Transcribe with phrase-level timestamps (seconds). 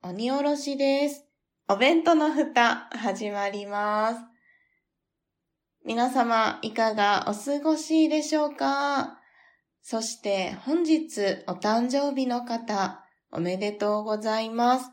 [0.00, 1.24] 鬼おろしです。
[1.66, 4.20] お弁当の蓋、始まります。
[5.84, 9.18] 皆様、いかがお過ごしでしょうか？
[9.82, 14.92] そして本日お誕生日の方、おめでとうございます。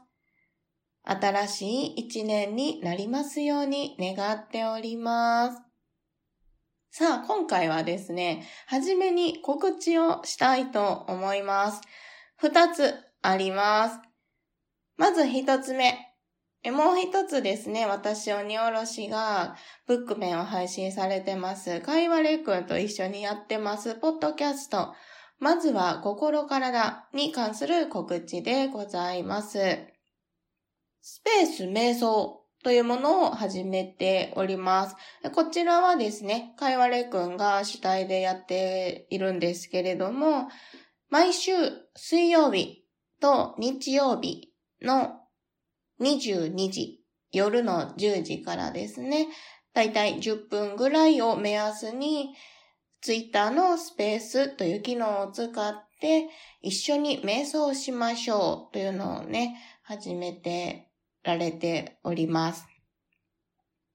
[1.03, 5.61] 新しい一年になりますように願っております。
[6.89, 11.81] さあ、今回はですね、はじめに告知をしたいと思います。
[12.37, 13.99] 二つあります。
[14.97, 16.15] まず一つ目。
[16.71, 21.81] もう一つですね、私、鬼おろしが、ブックメンを配信されてます。
[21.81, 24.93] 会話レイ君と一緒にやってます、ポッドキャスト。
[25.37, 29.59] まずは、心体に関する告知でございます。
[31.01, 34.95] スペース瞑想というものを始めております。
[35.33, 40.47] こちらはですね、会話レイ君が主体でやっているんですけれども、
[41.11, 41.51] 毎週
[41.95, 42.85] 水曜日
[43.21, 45.19] と日曜日の
[46.01, 49.27] 22時、夜の10時からですね、
[49.73, 52.35] だいたい10分ぐらいを目安に、
[53.01, 56.29] ツイッターのスペースという機能を使って
[56.61, 60.89] 一緒に瞑想しましょうというのをね、始めて
[61.23, 62.65] られております。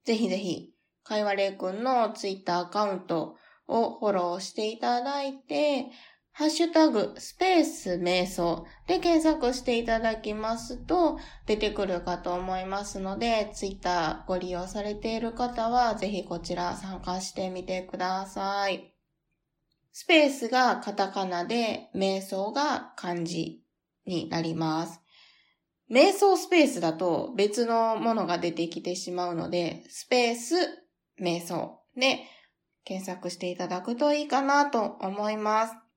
[0.05, 0.71] ぜひぜひ、
[1.03, 3.37] かいわれくんのツイッターアカウント
[3.67, 5.87] をフォローしていただいて、
[6.41, 18.95] ハッシュタグ、スペース瞑想で検索していただきますと出てくるかと思いますので、ツイッターご利用されている方はぜひこちら参加してみてください。
[19.93, 23.63] スペースがカタカナで、瞑想が漢字
[24.07, 25.03] になります。
[25.91, 30.55] 瞑想スペースだと別のものが出てきてしまうので、スペース
[31.21, 32.21] 瞑想で
[32.85, 35.90] 検索していただくといいかなと思います。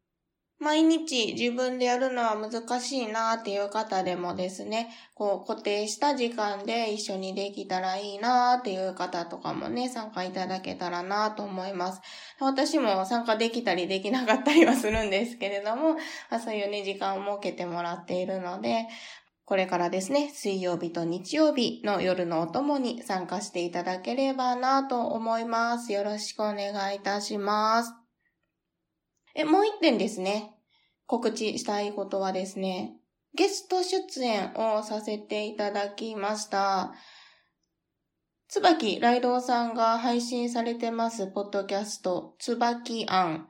[0.63, 12.01] 毎日自分でやるのは難しいなっていう方でもですね、こう固定した時間で一緒にできたらいいなっていう方とかもね、参加いただけたらなと思います。
[12.39, 15.97] 私も参加できたりできなかったりはするんですけれども、
[16.31, 18.87] ま、そういうね、時間を設けてもらっているので、
[19.45, 25.91] これからですね、水曜日と日曜日の夜のお供に参加していただければなと思います。
[25.91, 28.02] よろしくお願いいたします。
[29.35, 30.55] え、もう一点ですね。
[31.05, 32.95] 告知したいことはですね、
[33.35, 36.93] ゲスト出演をさせていただきました。
[38.47, 43.47] つばきライドウさんが配信されてます、ポッドキャスト、つばきあん。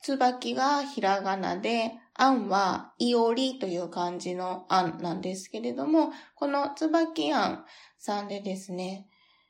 [0.00, 7.64] つばきがひらがなで、あんはいおりという漢字のあんなんですけれども、このつばきあん
[7.98, 9.08] さんでですね、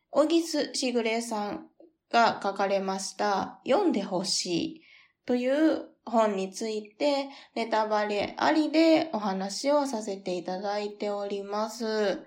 [0.09, 1.67] 小木須しぐれさん
[2.11, 4.47] が書かれました、読んでほし
[4.77, 4.81] い
[5.27, 12.19] という本についてネタバレありでお話をさせていただいております。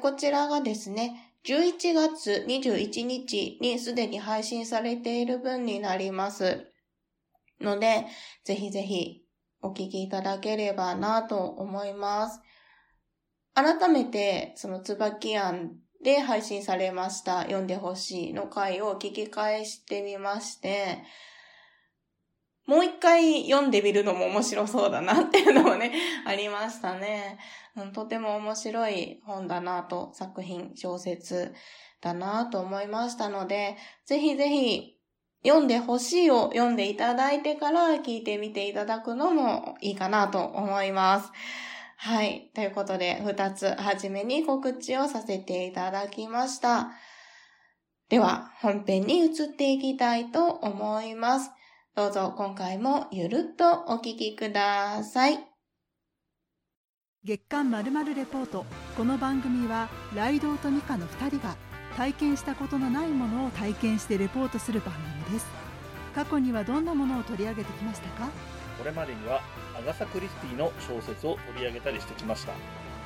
[0.00, 6.66] こちらがですね、11月21日にすでに配信されている分になります。
[7.60, 8.06] ので、
[8.44, 9.22] ぜひぜひ
[9.60, 12.40] お聞きいただければなと思います。
[13.54, 20.98] 改めて、その椿庵で配信されました読んでほしいの回を聞き返してみまして、
[22.66, 25.92] もう一回読んでみるのも面白そうだなっていうのもね、
[26.24, 27.38] ありましたね。
[27.92, 31.54] とても面白い本だなと、作品、小説
[32.00, 34.96] だなと思いましたので、ぜひぜひ
[35.44, 41.32] 読んでほしいを読んでいただいてから聞いてみていただくのもいいかなと思います。
[41.96, 42.50] はい。
[42.54, 46.92] ということで、二つはじめに告知をさせていただきました。
[48.08, 51.50] では、本編に移っていきたいと思います。
[51.94, 55.38] どうぞ今回もゆるっとお聞きください。
[57.22, 58.64] 月刊まるまるレポート。
[58.96, 61.54] この番組はライドウとミカの2人が
[61.98, 64.94] 体験したことのないものを体験してレポートする番
[65.26, 65.46] 組です。
[66.14, 68.30] 過去にはどんなものを取り上げてきましたか？
[68.78, 69.42] これまでには
[69.78, 72.54] アガサ・クリスティの小説を取り上げたりしてきました。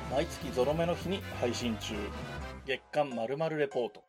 [0.09, 1.93] 毎月ゾロ目の日に配信中。
[2.65, 4.06] 月刊まるまるレポート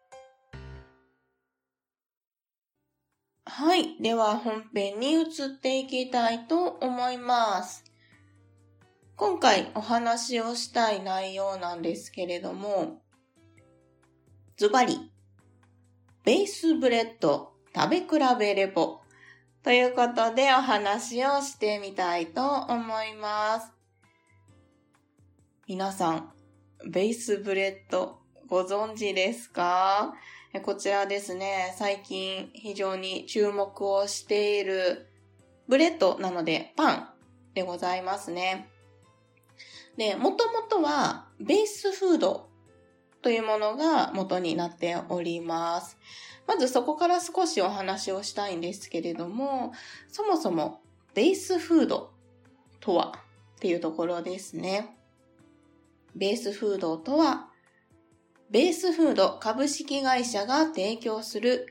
[3.51, 3.97] はい。
[4.03, 5.27] では本編に移っ
[5.61, 7.83] ていきたいと思います。
[9.17, 13.01] 今回お話をしたい内容なんですけれども、
[14.59, 15.11] ズバリ、
[16.25, 18.07] ベースブレッド食べ比
[18.39, 19.01] べレポ
[19.63, 23.73] ということでお話をしてみたいと思います。
[25.67, 26.33] 皆さん、
[26.87, 30.15] BASE BREAD ご存知ですか？
[30.63, 35.07] こちらですね、最近非常に注目をしている
[35.69, 37.09] ブレッドなのでパン
[37.55, 38.69] でございますね。
[39.99, 42.49] で、もともとは BASE FOOD
[43.21, 45.99] というものが元になっております。
[46.47, 49.73] まずそこから少しお話をしたいんですけれども、
[50.11, 50.81] そもそも
[51.15, 52.11] ベースフード
[52.81, 53.13] とは
[53.57, 54.97] っていうところですね。
[56.17, 57.48] ベースフードとは、
[58.51, 61.67] ベースフード株式会社が提供する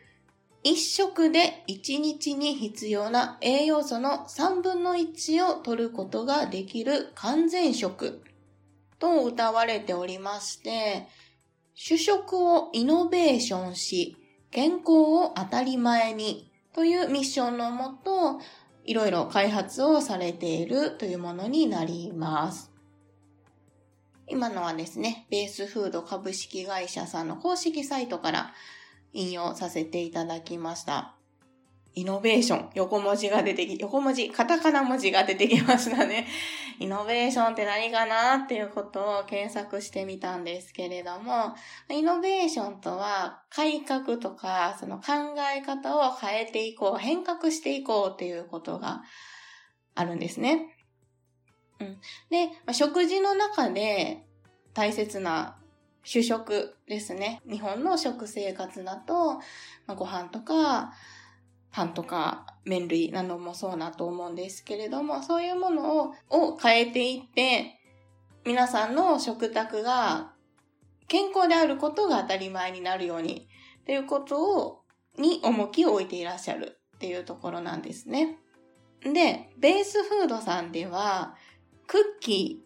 [0.63, 8.21] 一食で一日に必要な栄養素の3分の1を取ることができる完全食
[8.99, 11.07] と歌われておりまして、
[11.73, 14.17] 主食をイノベーションし、
[14.51, 18.39] 健康を当たり前にというミッションのもと、
[18.83, 22.76] いろいろ開発をされているというものになります。
[24.27, 28.53] 今のはですね、ベースフード株式会社さんの公式サイトから
[29.13, 31.17] 引用させていただきました。
[31.97, 36.27] イノベーション、横文字が出てき、横文字、カタカナ文字が出てきましたね。
[36.77, 41.55] イノベーションって何かなっていうことを検索してみたんですけれども、
[41.89, 49.01] イノベーションとは改革とか、その考え方を変えていこう、変革していこうっていうことが
[49.95, 50.76] あるんですね。
[51.79, 51.97] うん。
[52.29, 54.25] で、食事の中で
[54.73, 55.57] 大切な
[56.03, 57.41] 主食ですね。
[57.49, 59.41] 日本の食生活だと、ま
[59.89, 60.93] あ、ご飯とか、
[61.71, 67.79] パンとか麺類などもそうだと思うんですけれども、そういうものをを変えていって、
[68.45, 70.31] 皆さんの食卓が
[71.07, 73.47] 健康であることが当たり前になるように、
[73.85, 74.81] ということを、
[75.17, 78.37] に重きを置いていらっしゃるっていうところなんですね。
[79.01, 81.35] で、ベースフードさんでは、
[81.87, 82.61] クッキ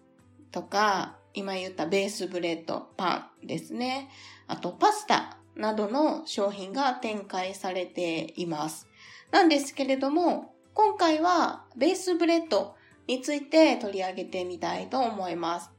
[0.49, 4.09] ーとか、今言ったベースブレッド、パンですね。
[4.47, 8.87] あとパスタなどの商品が展開されています。
[9.31, 12.75] なんですけれども、今回はベースブレッド
[13.07, 15.71] について取り上げてみたいと思います。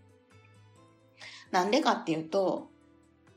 [1.51, 2.71] なんでかっていうと、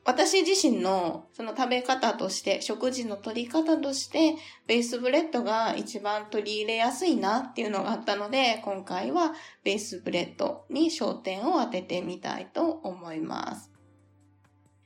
[0.05, 4.35] 私自身のその食べ方として、食事の取り方として、
[4.67, 13.71] ベースブレッドが一番取り入れやすいなっていうのがあったので、今回はベースブレッドに焦点を当ててみたいと思います。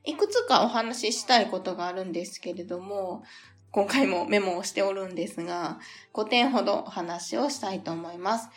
[0.05, 3.23] いくつかお話ししたいことがあるんですけれども、
[3.71, 5.79] 今回もメモをしておるんですが、
[6.13, 8.49] 5点ほどお話をしたいと思います。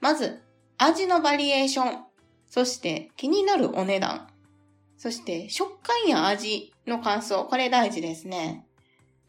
[0.00, 0.42] まず、
[0.76, 2.04] 味のバリエーション、
[2.46, 4.28] そして気になるお値段、
[5.00, 8.66] そして食感や味の感想、これ大事ですね。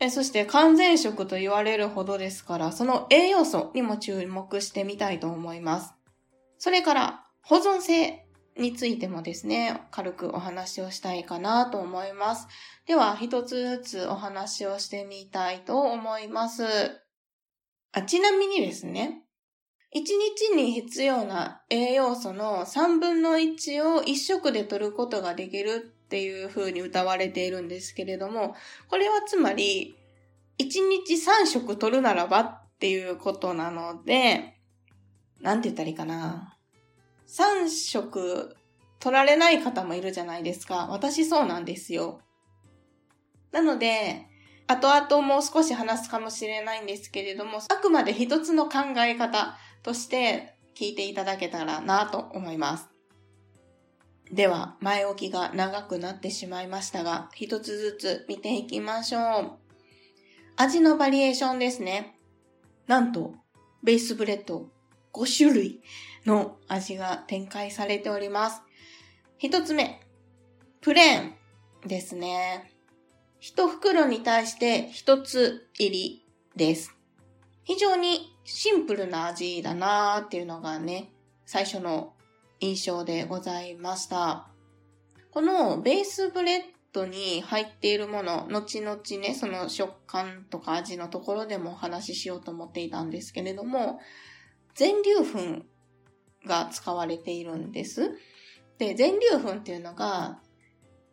[0.09, 5.93] そして完全食と言われるほどですから、その栄養素にも注目してみたいと思います。
[6.57, 8.25] それから保存性
[8.57, 12.49] についてもですね、軽くお話をしたいかなと思います。
[12.85, 16.65] では、一つずつお話をしてみたいと思います。
[17.93, 19.20] あちなみにですね、
[19.93, 28.55] 1日に必要な栄養素の3分の1を1食で取ることができるっていう風に歌われているんですけれども、
[28.87, 29.97] これはつまり、
[30.59, 34.57] 1日3食取るならばっていうことなので、
[35.41, 36.57] なんて言ったらいいかな。
[37.27, 38.55] 3食
[38.99, 40.87] 取られない方もいるじゃないですか。
[40.89, 42.21] 私そうなんですよ。
[43.51, 44.27] なので、
[44.67, 52.89] 後々もう少し話すかもしれないんですけれども、あくまで一つの考え方として聞いていただけたらなと思います。
[54.31, 59.51] では、前置きが長くなってしまいましたが、一つずつ見ていきましょう。
[60.55, 62.15] 味のバリエーションですね。
[62.87, 63.33] なんと、
[63.83, 64.69] ベースブレッド
[65.13, 65.81] 5種類
[66.25, 68.61] の味が展開されております。
[69.37, 70.01] 一つ目、
[70.79, 71.33] プレーン
[71.87, 72.71] ですね。
[73.39, 76.95] 一袋に対して一つ入りです。
[77.63, 81.11] 非常にシンプルな味だなーっていうのがね、
[81.45, 82.13] 最初の
[82.59, 84.47] 印象でございました。
[85.31, 86.61] このベースブレッ
[86.93, 93.99] ドに入っているもの、後々ね、その食感とか味のところでもお話ししようと思っていたんですけれども、
[94.75, 95.65] 全粒粉
[96.45, 98.11] が使われているんです。
[98.77, 100.39] で、全粒粉っていうのが、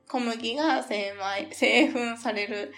[0.08, 2.72] 小麦が精米、製粉される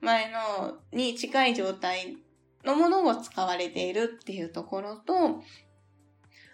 [0.00, 2.18] 前のに近い状態
[2.64, 5.42] のものを使われているっていうところと、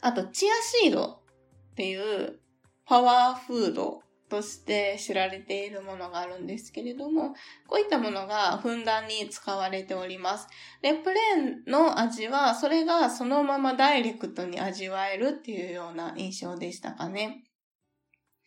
[0.02, 1.22] あと、チアシード
[1.72, 2.40] っていう
[2.86, 7.34] パワーフードとして知られているものがあるんですけれども、
[7.66, 10.46] こういったものがふんだんに使われております。
[10.80, 17.44] で、プレーンの味は、それがそのままダイレクトに味わえるっていうような印象でしたかね。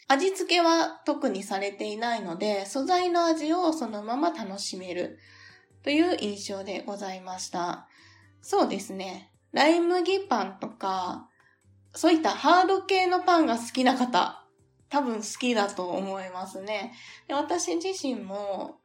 [0.08, 5.20] 味付けは特にされていないので、素材の味をそのまま楽しめる
[5.84, 7.88] という印象でございました。
[8.42, 9.32] そうですね。
[9.52, 11.30] ライ麦パンとか、
[11.94, 14.44] そういったハード系のパンが好きな方、
[14.90, 16.94] 多分好きだと思いますね。
[17.28, 18.80] で私自身も、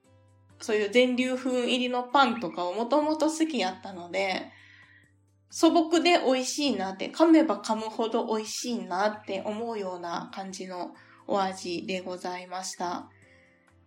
[0.60, 4.50] そういう全粒粉入りのパンとかをもともと好きやったので、
[5.50, 10.94] 素朴で美味しいなって、噛めば噛むほど美味しいなって思うような感じの
[11.26, 13.08] お味でございました。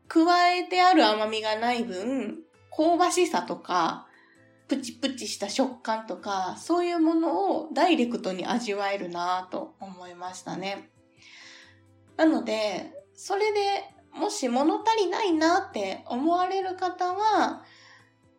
[0.07, 2.39] 加えてある甘みがない分、
[2.75, 4.07] 香ばしさとか、
[4.67, 10.89] プチプチした食感とか、そういうものをダイレクトに味わえるなぁと思いましたね。
[12.15, 13.59] なので、それで
[14.13, 17.63] もし物足りないなって思われる方は、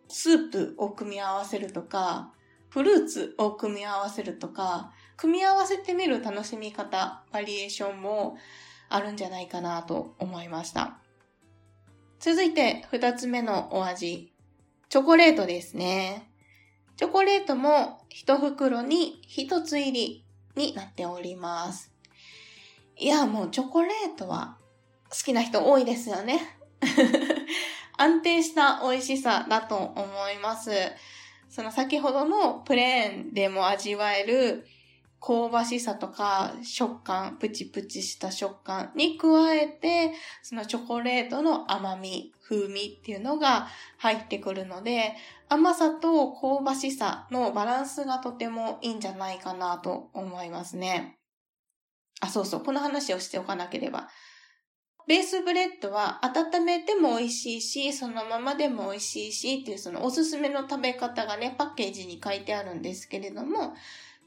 [0.08, 2.32] スープを組み合わせるとか、
[2.70, 8.38] フルーツを組み合わせるとか、組み合わせてみる楽しみ方、バリエーションも
[8.88, 11.01] あるんじゃないかなと思いました。
[12.24, 14.32] 続いて、二つ目のお味。
[14.88, 16.30] チョコレートですね。
[16.96, 20.24] チョコレートも一袋に一つ入り
[20.54, 21.90] になっております。
[22.96, 24.56] いや、もうチョコレートは
[25.10, 26.38] 好きな人多いですよね。
[27.98, 30.70] 安定した美味しさだと思います。
[31.48, 34.64] その先ほどのプレーンでも味わえる
[35.24, 40.12] 香ばしさとか食感、プチプチした食感に加えて、
[40.42, 45.14] そのチョコレートの甘み、風味っていうのが入ってくるので、
[45.48, 51.16] 甘さと香ばしさのバランスがとてもいいんじゃないかなと思いますね。
[52.20, 54.08] あ、そうそう、この話をしておかなければ。
[55.06, 63.74] ベースブレッドは温めても美味しいし、そのままでも美味しいしっていうそのおすすめの食べ方がね、パッケージに書いてあるんですけれども、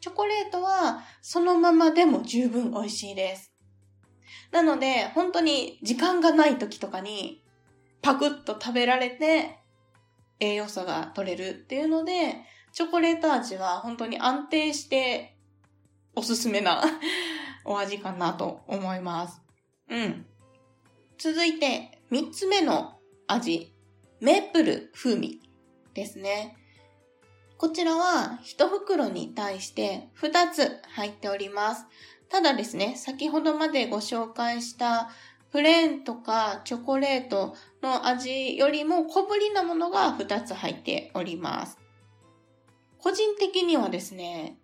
[0.02, 3.52] チョコレートはそのままでも十分美味しいです。
[4.52, 7.44] なので、本当に時間がない時とかに
[8.02, 9.60] パクッと食べられて
[10.40, 12.36] 栄養素が取れるっていうので、
[12.72, 15.38] チョコレート味は本当に安定して
[16.16, 16.84] おすすめな
[17.66, 19.42] お味かなと思います。
[19.90, 20.26] うん。
[21.18, 23.74] 続いて、三つ目の味。
[24.22, 25.42] メープル風味
[25.94, 26.58] ですね。
[27.58, 31.86] こちらは一袋に対して二つ入っております。
[32.30, 35.10] ただですね、先ほどまでご紹介した
[35.52, 41.80] プレーンとかチョコレートの味よりも小ぶりなものが二つ入っております。
[43.00, 44.58] 個人的にはですね、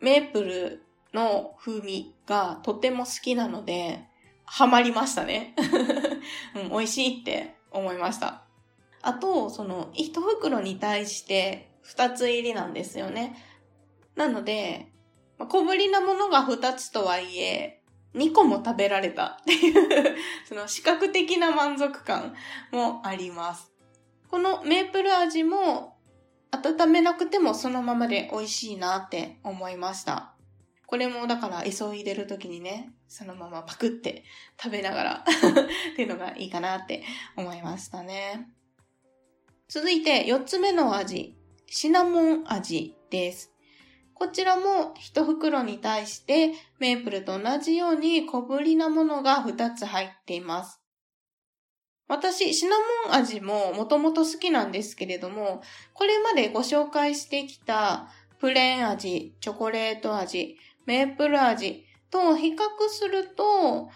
[0.00, 0.82] メープル
[1.12, 4.04] の風味がとても好きなので、
[4.44, 5.54] ハマりましたね。
[6.54, 8.44] うん、美味しいって思いました。
[9.02, 13.36] あと、その、一袋に対して二つ入りなんですよね。
[14.16, 14.92] なので、
[15.38, 17.80] 小ぶりなものが二つとはいえ、
[18.14, 20.16] 二個も食べられたっていう
[20.48, 22.34] その視覚的な満足感
[22.72, 23.72] もあります。
[24.28, 25.96] このメープル味も
[26.50, 30.34] 温めなくてもそのままで美味しいなって思いました。
[30.86, 34.24] これもだから急いでる時にね、そのままパクって
[34.60, 35.24] 食べながら
[35.92, 37.04] っていうのがいいかなって
[37.36, 38.48] 思いましたね。
[39.68, 41.39] 続いて4つ目の味。
[41.72, 43.52] シナモン味です。
[44.14, 46.50] こちらも一袋に対して
[46.80, 50.80] メープルと同じように小ぶりなものが2つ入っています。
[52.08, 55.62] 私、シナモン味ももともと好きなんですけれども、
[55.94, 58.08] これまでご紹介してきた
[58.40, 62.58] プレーン味、チョコレート味、メープル味と比較
[62.88, 63.90] すると、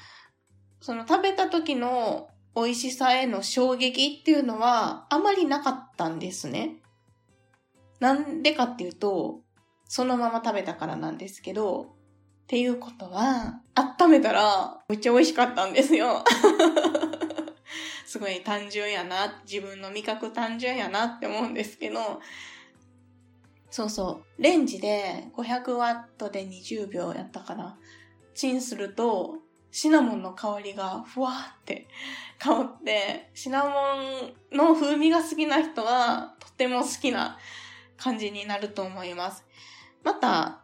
[0.80, 6.76] その食べた時の美味しさへの衝撃っていうのはあまりなかったんですね。
[8.00, 9.40] なんでかっていうと、
[9.88, 11.86] そのまま食べたからなんですけど、っ
[12.46, 16.24] ていうことは、温めたらめっちゃ美味しかったんですよ。
[18.06, 22.20] すごい単純やな、自分の味覚単純やなって思うんですけど、
[23.70, 27.76] そうそう、レンジで500ワットで20秒やったかな。
[28.34, 29.38] チンすると、
[29.72, 31.88] シナモンの香りがふわーって
[32.38, 33.70] 香って、シナモ
[34.52, 37.36] ンの風味が好きな人はとても好きな
[37.96, 39.44] 感じになると思います。
[40.02, 40.60] また、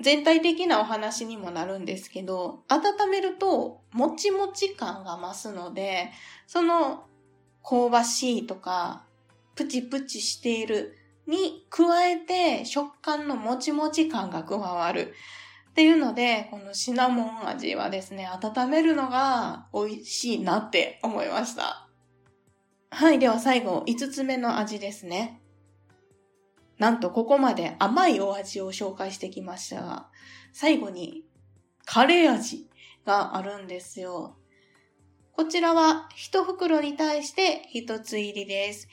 [0.00, 6.10] 全体的なお話にもなるんですけど、温めるともちもち感が増すので、
[6.46, 7.04] その
[7.62, 9.04] 香ばしいとか、
[9.54, 15.14] プチプチしているに加えて食感のもちもち感が加わる
[15.70, 21.88] っていうので、このシナモン味はですね、温めるのが美味しいなって思いました。
[22.90, 25.42] はい、では最後、5つ目の味ですね。
[26.78, 30.08] なんとここまで甘いお味を紹介してきましたが、
[30.52, 31.24] 最後に
[31.84, 32.68] カレー味
[33.04, 34.36] があるんですよ。
[35.32, 38.88] こちらは一袋に対して一つ入りです。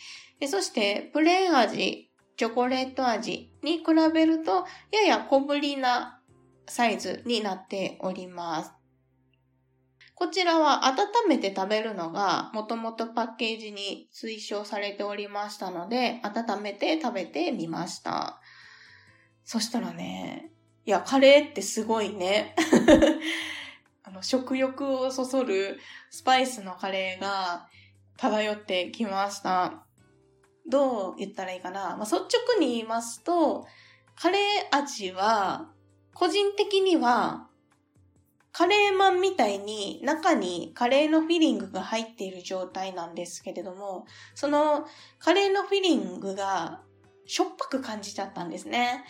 [0.47, 6.19] そしてプレーン味、チョコレート味に比べるとやや小ぶりな
[6.67, 8.82] サイズになっております。
[10.15, 18.39] こちらは温めて食べるのがもともとパッケージに推奨されておりましたので、温めて食べてみました。
[19.43, 20.51] そしたらね、
[20.85, 22.55] いや、カレーってすごいね。
[24.03, 25.79] あの、食欲をそそる
[26.09, 27.67] スパイスのカレーが
[28.17, 29.83] 漂ってきました。
[30.67, 33.65] どう言ったらいいかな、まあ、率直に言いますと、
[34.15, 35.71] カレー味は、
[36.13, 37.47] 個人的には
[38.53, 44.05] カレーマンみたいに中にカレーのフィリングが入っている状態なんですけれども、
[44.35, 44.85] その
[45.17, 46.81] カレーのフィリングが
[47.25, 49.03] しょっぱく感じちゃったんですね。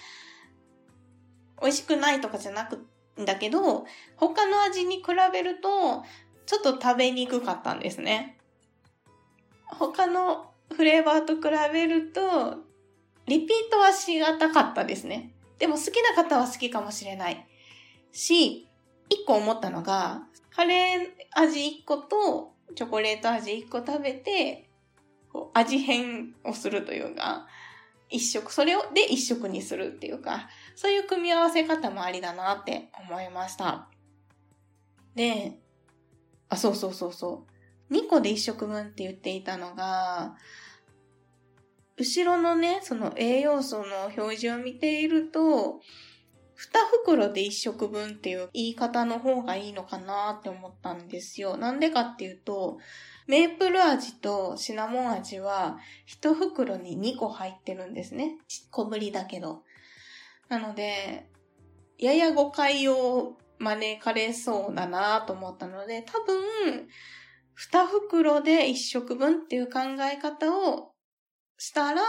[1.62, 2.88] 美味しくないとかじゃなく
[3.21, 3.85] んだけど、
[4.15, 6.03] 他の味に比べると
[6.45, 8.38] ちょっと食べにくかったんですね。
[9.67, 11.41] 他のフレーバーと比
[11.73, 12.59] べると、
[13.27, 15.33] リピートはしがたかったですね。
[15.59, 17.45] でも好きな方は好きかもしれない。
[18.13, 18.69] し、
[19.13, 21.00] 一個思ったのが、カレー
[21.34, 24.70] 味一個とチョコレート味一個食べて、
[25.32, 27.48] こう味変をするというか、
[28.10, 33.88] 一食、それをで一食にするっていうか、そういう組み合わせ方もありだなって思いました。
[35.15, 35.58] で、
[36.50, 37.48] あ、そうそうそうそ
[37.89, 37.93] う。
[37.93, 40.36] 2個で1食分って言っていたのが、
[41.98, 45.82] 後ろのね、その栄養素の表示を見ていると、
[46.55, 51.57] 二袋で一食分っていう言い方の方がいいのかなって思ったんですよ。
[51.57, 52.77] なんでかっていうと、
[53.27, 58.37] メープル味とシナモン味は一袋に2個入ってるんですね。
[58.70, 59.63] 小ぶりだけど。
[60.50, 61.29] なので、
[61.98, 66.87] やや誤解を招かれそうだなと思ったので、多分、
[67.55, 70.94] 二袋で一食分っていう考え方を
[71.57, 72.01] したら、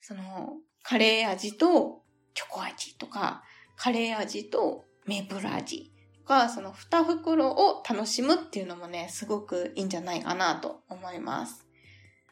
[0.00, 2.02] その、カレー味と
[2.34, 3.42] チョコ味とか、
[3.82, 5.90] カレー味とメープル味
[6.24, 11.66] が、その二袋を楽しむっていうのもね、すごくいいんじゃないかなと思います。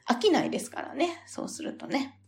[0.07, 2.21] 飽きないですからね、そうするとね。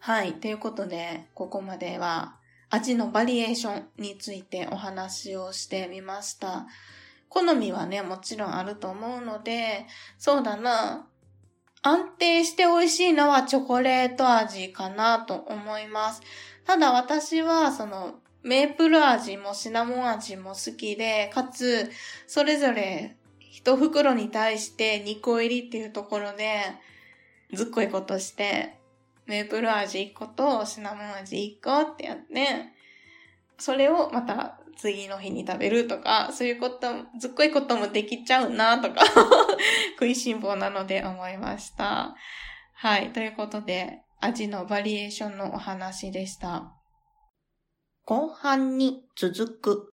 [0.00, 6.66] はい、ということで、ここまでは味のバリエーションについてお話をしてみました。
[7.28, 9.86] 好みはね、もちろんあると思うので、
[10.18, 11.06] そうだな、
[11.82, 16.20] 安定して美味しいのはチョコレート味かなと思います。
[16.64, 21.90] ただ私はそのメープル味もシナモン味も好きで、かつ、
[22.28, 26.60] それぞれ一袋に対して2個入りっていうところで、
[27.52, 28.78] ずっこいことして、
[29.26, 32.72] メープル味1個とシナモン味1個ってやって、
[33.58, 36.86] それをまた次の日に食べるとか、そういうこと、
[37.18, 39.00] ずっこいこともできちゃうなとか
[39.98, 42.14] 食いしん坊なので思いました。
[42.74, 43.12] はい。
[43.12, 46.75] ということで、味のバリエーションのお話でした。
[48.06, 49.95] 後半に続く。